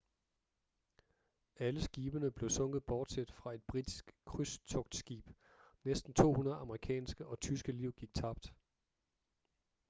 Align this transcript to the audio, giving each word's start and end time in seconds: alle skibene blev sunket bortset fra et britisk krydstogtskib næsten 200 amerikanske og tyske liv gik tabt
alle 1.55 1.81
skibene 1.83 2.31
blev 2.31 2.49
sunket 2.49 2.83
bortset 2.83 3.31
fra 3.31 3.53
et 3.53 3.63
britisk 3.63 4.11
krydstogtskib 4.25 5.29
næsten 5.83 6.13
200 6.13 6.57
amerikanske 6.57 7.25
og 7.27 7.39
tyske 7.39 7.71
liv 7.71 7.93
gik 7.93 8.13
tabt 8.13 8.53